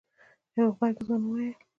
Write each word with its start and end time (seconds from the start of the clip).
يو 0.55 0.65
غبرګ 0.73 0.97
ځوان 1.07 1.21
وويل. 1.23 1.55